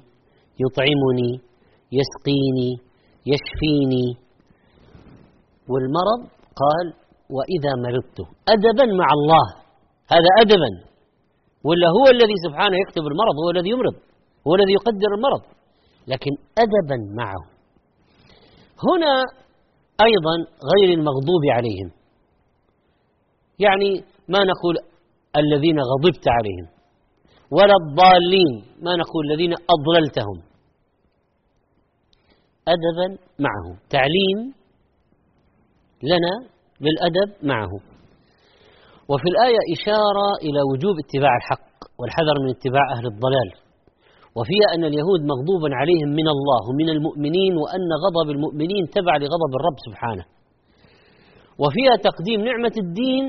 [0.63, 1.32] يطعمني
[2.00, 2.71] يسقيني
[3.32, 4.08] يشفيني.
[5.71, 6.21] والمرض
[6.62, 6.86] قال
[7.36, 8.19] وإذا مرضت
[8.56, 9.45] أدبا مع الله.
[10.13, 10.71] هذا أدبا.
[11.67, 13.95] ولا هو الذي سبحانه يكتب المرض هو الذي يمرض
[14.48, 15.41] هو الذي يقدر المرض.
[16.08, 16.32] لكن
[16.63, 17.55] أدبا معه.
[18.84, 19.14] هنا
[20.02, 20.36] أيضا
[20.72, 21.92] غير المغضوب عليهم.
[23.60, 24.76] يعني ما نقول
[25.38, 26.68] الذين غضبت عليهم
[27.52, 30.38] ولا الضالين ما نقول الذين أضللتهم.
[32.68, 34.54] أدبا معه تعليم
[36.04, 36.50] لنا
[36.82, 37.72] بالأدب معه
[39.10, 43.64] وفي الآية إشارة إلى وجوب اتباع الحق والحذر من اتباع أهل الضلال.
[44.38, 49.78] وفيها أن اليهود مغضوب عليهم من الله ومن المؤمنين وأن غضب المؤمنين تبع لغضب الرب
[49.88, 50.26] سبحانه.
[51.63, 53.24] وفيها تقديم نعمة الدين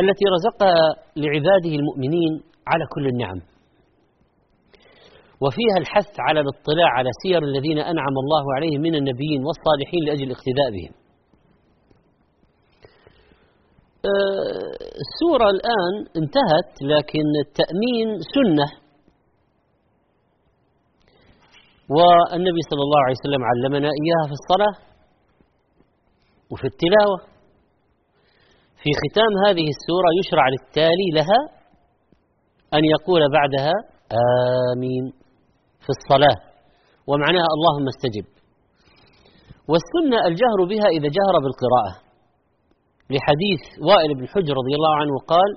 [0.00, 0.84] التي رزقها
[1.16, 2.32] لعباده المؤمنين
[2.66, 3.40] على كل النعم.
[5.44, 10.70] وفيها الحث على الاطلاع على سير الذين أنعم الله عليهم من النبيين والصالحين لأجل الاقتداء
[10.76, 10.92] بهم.
[14.10, 14.72] آه،
[15.04, 18.79] السورة الآن انتهت لكن التأمين سنة
[21.96, 24.74] والنبي صلى الله عليه وسلم علمنا إياها في الصلاة
[26.52, 27.18] وفي التلاوة.
[28.82, 31.40] في ختام هذه السورة يشرع للتالي لها
[32.76, 33.72] أن يقول بعدها
[34.72, 35.04] آمين
[35.84, 36.38] في الصلاة
[37.10, 38.26] ومعناها اللهم استجب.
[39.70, 41.94] والسنة الجهر بها إذا جهر بالقراءة.
[43.14, 45.50] لحديث وائل بن حجر رضي الله عنه قال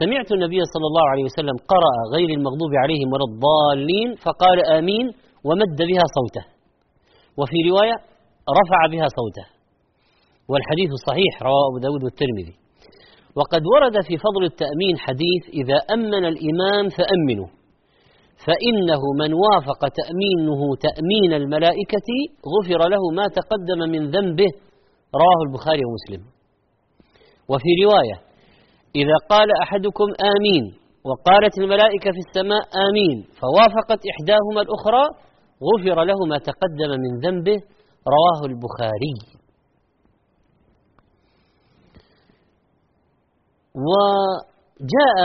[0.00, 5.06] سمعت النبي صلى الله عليه وسلم قرأ غير المغضوب عليهم ولا الضالين فقال آمين
[5.46, 6.44] ومد بها صوته.
[7.38, 7.96] وفي رواية
[8.58, 9.46] رفع بها صوته.
[10.50, 12.56] والحديث صحيح رواه أبو داود والترمذي.
[13.38, 17.48] وقد ورد في فضل التأمين حديث إذا أمن الإمام فأمنوا.
[18.46, 22.08] فإنه من وافق تأمينه تأمين الملائكة
[22.54, 24.50] غفر له ما تقدم من ذنبه
[25.20, 26.22] رواه البخاري ومسلم.
[27.50, 28.16] وفي رواية
[28.96, 30.64] إذا قال أحدكم آمين
[31.08, 35.04] وقالت الملائكة في السماء آمين فوافقت إحداهما الأخرى
[35.62, 37.58] غفر له ما تقدم من ذنبه
[38.14, 39.16] رواه البخاري.
[43.74, 45.18] وجاء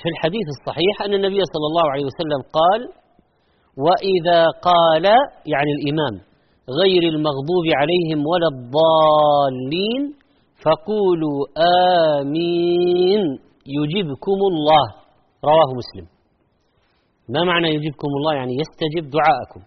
[0.00, 2.80] في الحديث الصحيح أن النبي صلى الله عليه وسلم قال
[3.86, 5.04] وإذا قال
[5.46, 6.14] يعني الإمام
[6.82, 10.02] غير المغضوب عليهم ولا الضالين
[10.64, 11.38] فقولوا
[12.20, 13.22] آمين
[13.66, 14.86] يجبكم الله
[15.44, 16.19] رواه مسلم.
[17.34, 19.60] ما معنى يجبكم الله؟ يعني يستجب دعاءكم.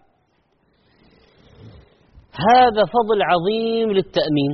[2.52, 4.52] هذا فضل عظيم للتأمين.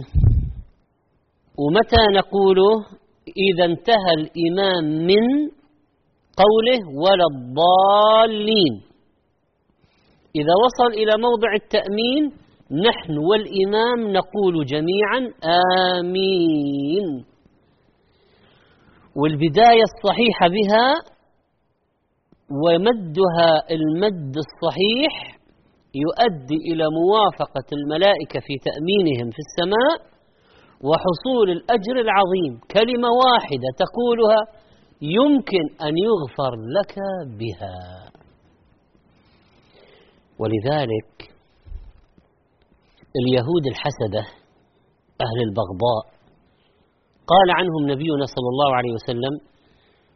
[1.58, 2.74] ومتى نقوله
[3.50, 5.24] إذا انتهى الإمام من
[6.42, 8.74] قوله ولا الضالين؟
[10.36, 12.22] إذا وصل إلى موضع التأمين
[12.88, 15.20] نحن والإمام نقول جميعا
[15.98, 17.24] آمين.
[19.16, 20.94] والبداية الصحيحة بها
[22.50, 25.38] ومدها المد الصحيح
[25.94, 29.96] يؤدي إلى موافقة الملائكة في تأمينهم في السماء
[30.88, 32.52] وحصول الأجر العظيم.
[32.76, 34.40] كلمة واحدة تقولها
[35.02, 36.94] يمكن أن يغفر لك
[37.38, 37.76] بها.
[40.40, 41.30] ولذلك
[43.20, 44.24] اليهود الحسدة
[45.20, 46.04] أهل البغضاء
[47.26, 49.49] قال عنهم نبينا صلى الله عليه وسلم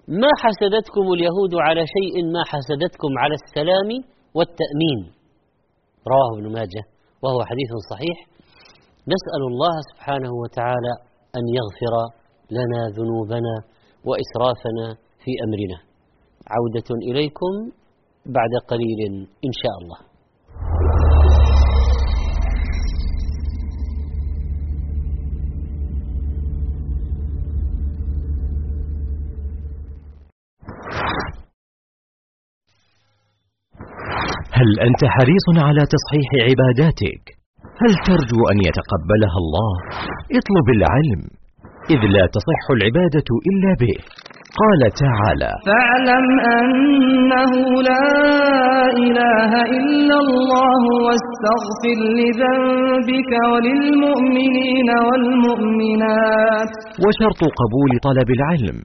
[0.08, 3.88] ما حسدتكم اليهود على شيء ما حسدتكم على السلام
[4.34, 5.00] والتأمين؟
[6.12, 6.82] رواه ابن ماجه
[7.22, 8.18] وهو حديث صحيح.
[9.14, 10.92] نسأل الله سبحانه وتعالى
[11.36, 11.94] أن يغفر
[12.50, 13.54] لنا ذنوبنا
[14.08, 14.86] وإسرافنا
[15.22, 15.78] في أمرنا.
[16.54, 17.52] عودة إليكم
[18.26, 19.00] بعد قليل
[19.46, 20.13] إن شاء الله.
[34.58, 37.22] هل أنت حريص على تصحيح عباداتك؟
[37.82, 39.72] هل ترجو أن يتقبلها الله؟
[40.38, 41.22] اطلب العلم
[41.94, 43.96] إذ لا تصح العبادة إلا به
[44.62, 46.26] قال تعالى فاعلم
[46.58, 47.52] أنه
[47.90, 48.08] لا
[49.06, 56.72] إله إلا الله واستغفر لذنبك وللمؤمنين والمؤمنات
[57.04, 58.78] وشرط قبول طلب العلم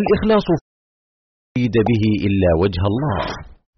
[0.00, 0.46] الإخلاص
[1.56, 3.51] يريد به إلا وجه الله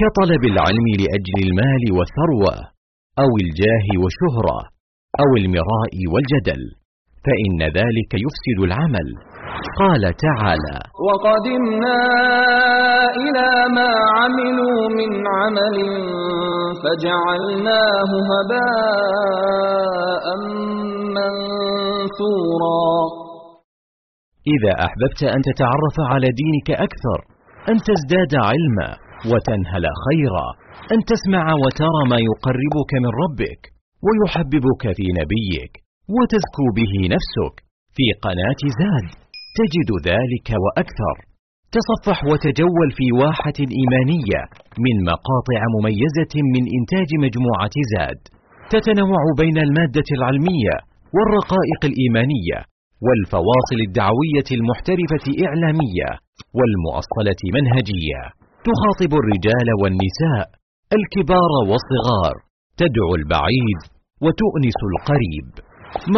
[0.00, 2.54] كطلب العلم لأجل المال والثروة
[3.22, 4.58] أو الجاه والشهرة
[5.22, 6.62] أو المراء والجدل
[7.24, 9.08] فإن ذلك يفسد العمل.
[9.82, 10.78] قال تعالى
[11.08, 12.00] وقدمنا
[13.24, 15.76] إلى ما عملوا من عمل
[16.82, 20.24] فجعلناه هباء
[21.16, 22.92] منثورا.
[24.54, 27.18] إذا أحببت أن تتعرف على دينك أكثر
[27.68, 29.11] أن تزداد علما.
[29.30, 30.46] وتنهل خيرا.
[30.94, 33.62] أن تسمع وترى ما يقربك من ربك
[34.04, 35.72] ويحببك في نبيك
[36.14, 37.54] وتزكو به نفسك.
[37.96, 39.08] في قناة زاد
[39.58, 41.16] تجد ذلك وأكثر.
[41.76, 44.40] تصفح وتجول في واحة إيمانية
[44.84, 48.20] من مقاطع مميزة من إنتاج مجموعة زاد.
[48.74, 50.76] تتنوع بين المادة العلمية
[51.14, 52.58] والرقائق الإيمانية
[53.06, 56.08] والفواصل الدعوية المحترفة إعلامية
[56.58, 58.22] والمؤصلة منهجية.
[58.68, 60.46] تخاطب الرجال والنساء
[60.98, 62.34] الكبار والصغار
[62.80, 63.80] تدعو البعيد
[64.24, 65.48] وتؤنس القريب.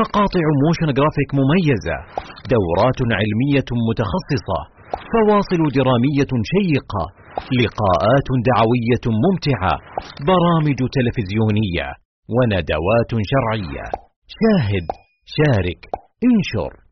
[0.00, 1.96] مقاطع motion graphic مميزة
[2.54, 4.60] دورات علمية متخصصة
[5.12, 7.04] فواصل درامية شيقة
[7.60, 9.74] لقاءات دعوية ممتعة
[10.30, 11.88] برامج تلفزيونية
[12.34, 13.86] وندوات شرعية.
[14.38, 14.86] شاهد
[15.36, 15.80] شارك
[16.28, 16.83] انشر.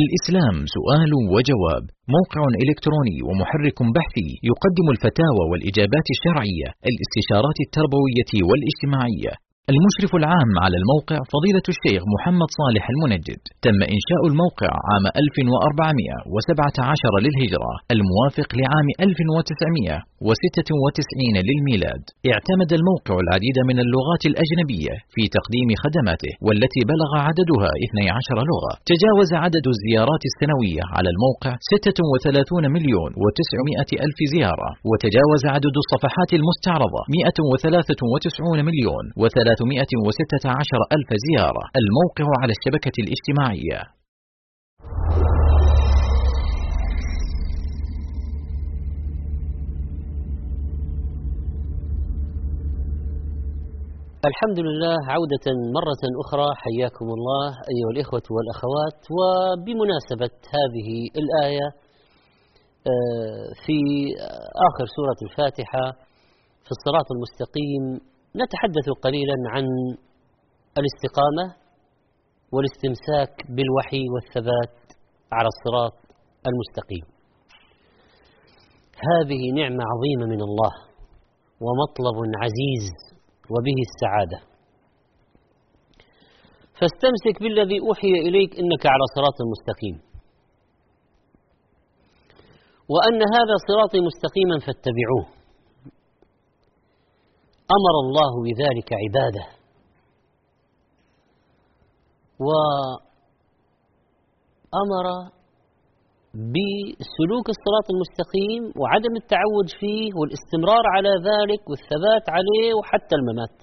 [0.00, 1.84] الإسلام سؤال وجواب.
[2.16, 9.32] موقع إلكتروني ومحرك بحثي يقدم الفتاوى والإجابات الشرعية الاستشارات التربوية والاجتماعية.
[9.70, 13.40] المشرف العام على الموقع فضيلة الشيخ محمد صالح المنجد.
[13.66, 22.02] تم إنشاء الموقع عام 1417 للهجرة الموافق لعام 1996 للميلاد.
[22.32, 28.72] اعتمد الموقع العديد من اللغات الأجنبية في تقديم خدماته والتي بلغ عددها 12 لغة.
[28.92, 37.00] تجاوز عدد الزيارات السنوية على الموقع 36 مليون و900 ألف زيارة وتجاوز عدد الصفحات المستعرضة
[37.16, 41.64] 193 مليون و3 316 ألف زيارة.
[41.80, 43.80] الموقع على الشبكة الاجتماعية.
[54.30, 55.46] الحمد لله عودة
[55.78, 59.00] مرة أخرى حياكم الله أيها الإخوة والأخوات.
[59.16, 60.88] وبمناسبة هذه
[61.22, 61.68] الآية
[62.92, 63.78] آه، في
[64.68, 65.84] آخر سورة الفاتحة
[66.64, 69.64] في الصراط المستقيم نتحدث قليلا عن
[70.80, 71.46] الاستقامة
[72.52, 74.76] والاستمساك بالوحي والثبات
[75.32, 75.96] على الصراط
[76.50, 77.04] المستقيم.
[79.10, 80.72] هذه نعمة عظيمة من الله
[81.64, 82.86] ومطلب عزيز
[83.52, 84.38] وبه السعادة.
[86.78, 89.96] فاستمسك بالذي أوحي إليك إنك على صراط مستقيم.
[92.92, 95.41] وأن هذا صراطي مستقيما فاتبعوه
[97.76, 99.44] أمر الله بذلك عباده.
[102.46, 103.06] وأمر
[106.34, 113.58] بسلوك الصراط المستقيم وعدم التعود فيه والاستمرار على ذلك والثبات عليه وحتى الممات.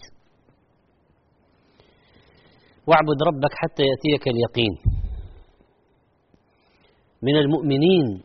[2.88, 4.74] واعبد ربك حتى يأتيك اليقين.
[7.22, 8.24] من المؤمنين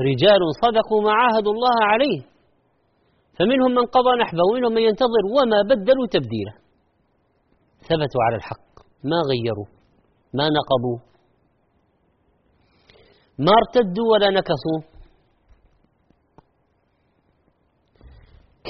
[0.00, 2.33] رجال صدقوا ما عاهدوا الله عليه.
[3.38, 6.54] فمنهم من قضى نحبه ومنهم من ينتظر وما بدلوا تبديلا
[7.88, 8.68] ثبتوا على الحق
[9.10, 9.68] ما غيروا
[10.38, 10.98] ما نقضوا.
[13.38, 14.80] ما ارتدوا ولا نكصوا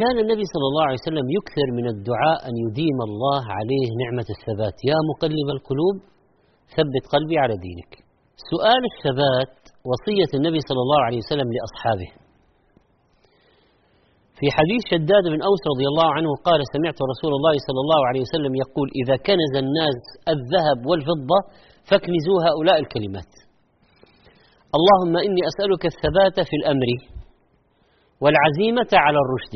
[0.01, 4.77] كان النبي صلى الله عليه وسلم يكثر من الدعاء أن يديم الله عليه نعمة الثبات.
[4.91, 5.97] يا مقلب القلوب
[6.77, 7.93] ثبت قلبي على دينك.
[8.51, 9.55] سؤال الثبات
[9.91, 12.11] وصية النبي صلى الله عليه وسلم لأصحابه.
[14.45, 18.23] في حديث شداد بن أوس رضي الله عنه قال سمعت رسول الله صلى الله عليه
[18.27, 19.99] وسلم يقول إذا كنز الناس
[20.35, 21.39] الذهب والفضة
[21.89, 23.33] فاكنزوا هؤلاء الكلمات.
[24.77, 26.89] اللهم إني أسألك الثبات في الأمر
[28.23, 29.55] والعزيمة على الرشد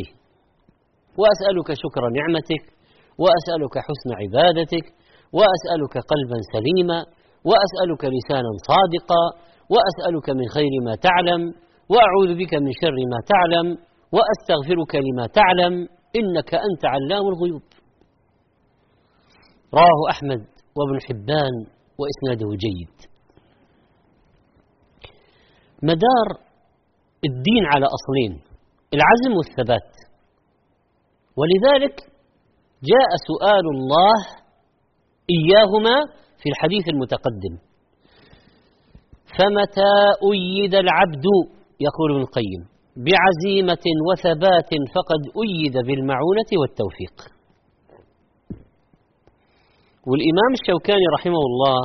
[1.21, 2.65] وأسألك شكر نعمتك
[3.23, 4.87] وأسألك حسن عبادتك
[5.39, 6.99] وأسألك قلبا سليما
[7.49, 9.25] وأسألك لسانا صادقا
[9.73, 11.43] وأسألك من خير ما تعلم
[11.93, 13.67] وأعوذ بك من شر ما تعلم
[14.13, 17.63] وأستغفرك لما تعلم إنك أنت علام الغيوب.
[19.75, 20.47] رواه أحمد
[20.77, 21.55] وابن حبان
[21.99, 22.97] وإسناده جيد.
[25.83, 26.29] مدار
[27.25, 28.43] الدين على أصلين
[28.95, 29.93] العزم والثبات.
[31.39, 31.97] ولذلك
[32.83, 34.17] جاء سؤال الله
[35.31, 35.97] إياهما
[36.39, 37.55] في الحديث المتقدم.
[39.39, 39.95] فمتى
[40.33, 41.25] أيد العبد؟
[41.81, 42.78] يقول ابن القيم.
[43.07, 47.17] بعزيمة وثبات فقد أيد بالمعونة والتوفيق.
[50.09, 51.81] والإمام الشوكاني رحمه الله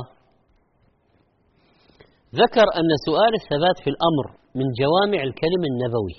[2.34, 6.18] ذكر أن سؤال الثبات في الأمر من جوامع الكلم النبوي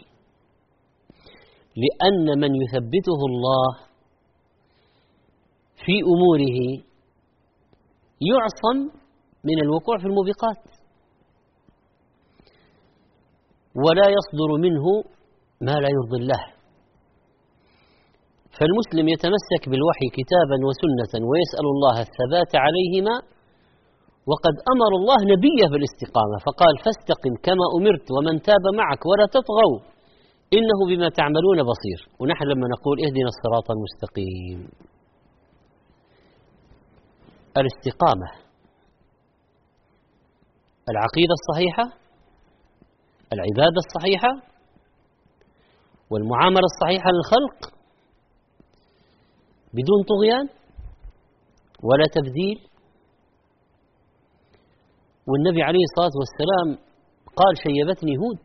[1.83, 3.67] لأن من يثبته الله
[5.85, 6.59] في أموره
[8.31, 8.77] يعصم
[9.43, 10.74] من الوقوع في الموبقات.
[13.83, 14.85] ولا يصدر منه
[15.67, 16.43] ما لا يرضي الله.
[18.57, 23.15] فالمسلم يتمسك بالوحي كتابا وسنة ويسأل الله الثبات عليهما
[24.31, 29.79] وقد أمر الله نبيه بالاستقامة فقال فاستقم كما أمرت ومن تاب معك ولا تطغوا
[30.57, 31.99] إنه بما تعملون بصير.
[32.19, 34.59] ونحن لما نقول اهدنا الصراط المستقيم.
[37.61, 38.29] الاستقامة
[40.91, 42.04] العقيدة الصحيحة
[43.33, 44.55] العبادة الصحيحة
[46.09, 47.73] والمعاملة الصحيحة للخلق
[49.73, 50.49] بدون طغيان
[51.83, 52.57] ولا تبذير
[55.27, 56.85] والنبي عليه الصلاة والسلام
[57.35, 58.39] قال شيبتني هود.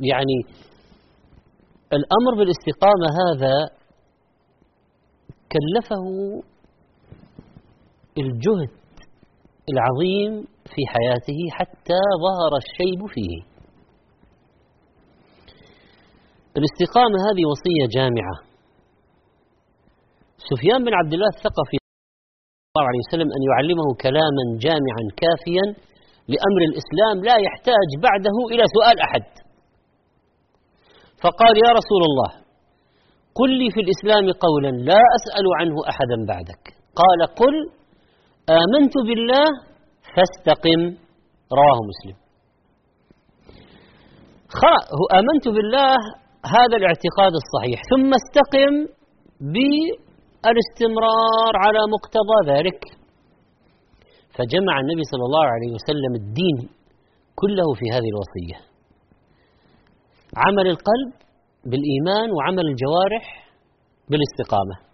[0.00, 0.38] يعني
[1.92, 3.54] الأمر بالاستقامة هذا
[5.52, 6.04] كلفه
[8.18, 8.79] الجهد
[9.72, 10.32] العظيم
[10.72, 13.36] في حياته حتى ظهر الشيب فيه.
[16.58, 18.36] الاستقامة هذه وصية جامعة.
[20.50, 21.76] سفيان بن عبد الله الثقفي
[22.70, 25.64] الله عليه وسلم أن يعلمه كلاما جامعا كافيا
[26.32, 29.26] لأمر الإسلام لا يحتاج بعده إلى سؤال أحد.
[31.22, 32.30] فقال يا رسول الله
[33.38, 36.62] قل لي في الإسلام قولا لا أسأل عنه أحدا بعدك.
[37.00, 37.54] قال قل
[38.58, 39.46] آمنت بالله
[40.14, 40.80] فاستقم
[41.58, 42.16] رواه مسلم.
[45.20, 45.94] آمنت بالله
[46.56, 47.78] هذا الاعتقاد الصحيح.
[47.90, 48.74] ثم استقم
[49.54, 52.80] بالاستمرار على مقتضى ذلك.
[54.36, 56.58] فجمع النبي صلى الله عليه وسلم الدين
[57.40, 58.58] كله في هذه الوصية.
[60.44, 61.10] عمل القلب
[61.70, 63.24] بالإيمان وعمل الجوارح
[64.10, 64.89] بالاستقامة.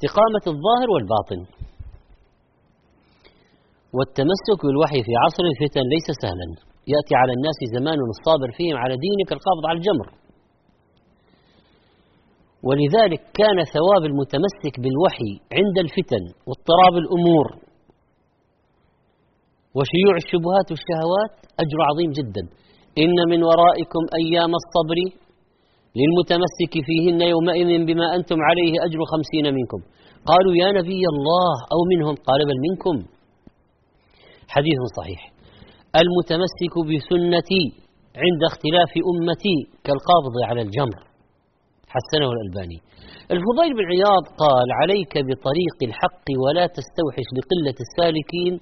[0.00, 1.40] استقامة الظاهر والباطن.
[3.96, 6.48] والتمسك بالوحي في عصر الفتن ليس سهلا.
[6.92, 10.08] يأتي على الناس زمان الصابر فيهم على دينك القابض على الجمر.
[12.66, 17.46] ولذلك كان ثواب المتمسك بالوحي عند الفتن واضطراب الأمور.
[19.76, 22.44] وشيوع الشبهات والشهوات أجر عظيم جدا.
[23.04, 24.98] إن من ورائكم أيام الصبر
[25.98, 29.80] للمتمسك فيهن يومئذ بما أنتم عليه أجر خمسين منكم.
[30.30, 32.96] قالوا يا نبي الله أو منهم؟ قال بل منكم.
[34.48, 35.20] حديث صحيح.
[36.02, 37.64] المتمسك بسنتي
[38.24, 41.00] عند اختلاف أمتي كالقابض على الجمر.
[41.94, 42.78] حسنه الألباني.
[43.34, 48.54] الفضيل بن عياض قال عليك بطريق الحق ولا تستوحش لقلة السالكين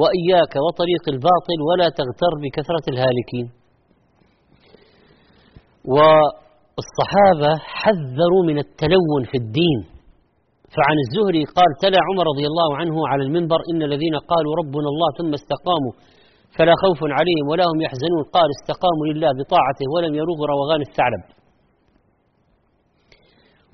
[0.00, 3.46] وإياك وطريق الباطل ولا تغتر بكثرة الهالكين.
[6.78, 7.50] والصحابة
[7.80, 9.80] حذروا من التلون في الدين.
[10.76, 15.08] فعن الزهري قال تلا عمر رضي الله عنه على المنبر إن الذين قالوا ربنا الله
[15.18, 15.92] ثم استقاموا
[16.56, 21.22] فلا خوف عليهم ولا هم يحزنون قال استقاموا لله بطاعته ولم يروغ روغان الثعلب.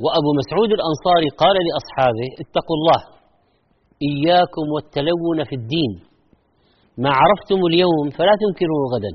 [0.04, 3.00] وأبو مسعود الأنصاري قال لأصحابه اتقوا الله
[4.10, 5.92] إياكم والتلون في الدين.
[7.04, 9.12] ما عرفتم اليوم فلا تنكروه غدا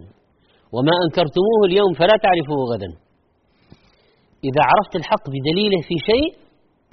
[0.75, 3.08] وما أنكرتموه اليوم فلا تعرفوه غدا.
[4.43, 6.29] إذا عرفت الحق بدليله في شيء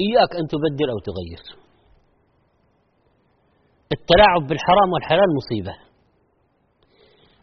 [0.07, 1.43] إياك أن تبدل أو تغير.
[3.97, 5.75] التلاعب بالحرام والحلال مصيبة.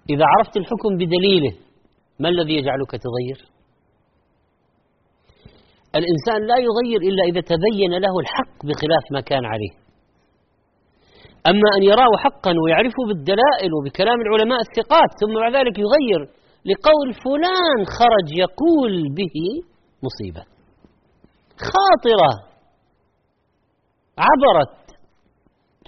[0.09, 1.53] إذا عرفت الحكم بدليله
[2.19, 3.39] ما الذي يجعلك تغير؟
[5.99, 9.73] الإنسان لا يغير إلا إذا تبين له الحق بخلاف ما كان عليه.
[11.51, 16.21] أما أن يراه حقا ويعرفه بالدلائل وبكلام العلماء الثقات ثم بعد ذلك يغير
[16.69, 19.37] لقول فلان خرج يقول به
[20.07, 20.43] مصيبة.
[21.71, 22.31] خاطرة
[24.27, 24.75] عبرت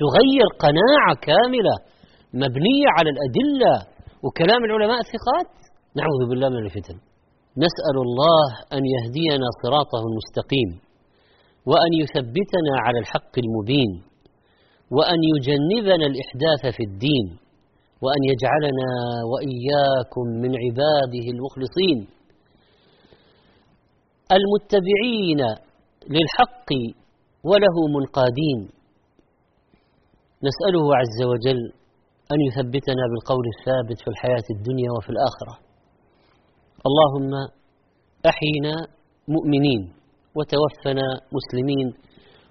[0.02, 1.76] تغير قناعة كاملة
[2.44, 3.76] مبنية على الأدلة
[4.24, 5.52] وكلام العلماء الثقات.
[6.00, 6.98] نعوذ بالله من الفتن.
[7.66, 8.46] نسأل الله
[8.76, 10.70] أن يهدينا صراطه المستقيم
[11.70, 13.92] وأن يثبتنا على الحق المبين
[14.96, 17.28] وأن يجنبنا الإحداث في الدين
[18.04, 18.92] وأن يجعلنا
[19.32, 22.15] وإياكم من عباده المخلصين.
[24.32, 25.42] المتبعين
[26.10, 26.70] للحق
[27.44, 28.60] وله منقادين.
[30.48, 31.62] نسأله عز وجل
[32.34, 35.56] أن يثبتنا بالقول الثابت في الحياة الدنيا وفي الآخرة.
[36.88, 37.32] اللهم
[38.32, 38.74] أحينا
[39.28, 39.82] مؤمنين
[40.38, 41.08] وتوفنا
[41.38, 41.88] مسلمين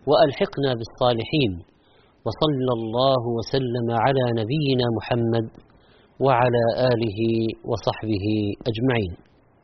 [0.08, 1.52] وألحقنا بالصالحين
[2.26, 5.46] وصلى الله وسلم على نبينا محمد
[6.20, 7.20] وعلى آله
[7.70, 8.26] وصحبه
[8.70, 9.33] أجمعين.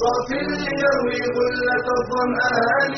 [0.00, 2.94] صاف ليروي غلة الظمآن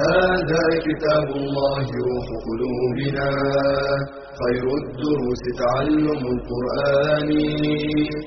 [0.00, 3.30] هذا كتاب الله روح قلوبنا.
[4.40, 7.30] خير الدروس تعلم القرآن.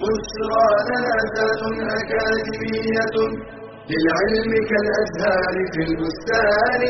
[0.01, 1.62] بشرى لنا ذات
[1.99, 3.16] أكاديمية
[3.89, 6.82] للعلم كالأزهار في البستان.